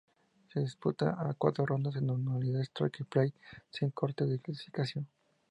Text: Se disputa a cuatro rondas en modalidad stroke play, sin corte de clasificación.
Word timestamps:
Se 0.51 0.59
disputa 0.59 1.11
a 1.19 1.31
cuatro 1.35 1.63
rondas 1.63 1.95
en 1.95 2.07
modalidad 2.07 2.63
stroke 2.63 3.05
play, 3.05 3.31
sin 3.69 3.91
corte 3.91 4.25
de 4.25 4.39
clasificación. 4.39 5.07